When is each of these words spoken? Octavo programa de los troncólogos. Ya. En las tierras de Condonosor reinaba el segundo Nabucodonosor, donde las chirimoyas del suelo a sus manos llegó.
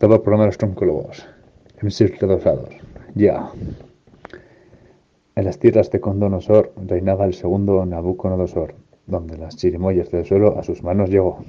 Octavo 0.00 0.22
programa 0.22 0.44
de 0.44 0.48
los 0.48 0.56
troncólogos. 0.56 1.26
Ya. 3.14 3.50
En 5.36 5.44
las 5.44 5.58
tierras 5.58 5.90
de 5.90 6.00
Condonosor 6.00 6.72
reinaba 6.86 7.26
el 7.26 7.34
segundo 7.34 7.84
Nabucodonosor, 7.84 8.72
donde 9.06 9.36
las 9.36 9.56
chirimoyas 9.56 10.10
del 10.10 10.24
suelo 10.24 10.58
a 10.58 10.62
sus 10.62 10.82
manos 10.82 11.10
llegó. 11.10 11.44